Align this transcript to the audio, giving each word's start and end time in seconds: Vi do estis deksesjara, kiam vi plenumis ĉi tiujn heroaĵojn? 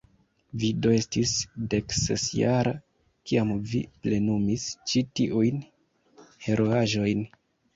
Vi 0.61 0.69
do 0.85 0.93
estis 0.99 1.33
deksesjara, 1.73 2.73
kiam 3.31 3.53
vi 3.73 3.83
plenumis 4.07 4.67
ĉi 4.93 5.05
tiujn 5.21 5.63
heroaĵojn? 6.49 7.25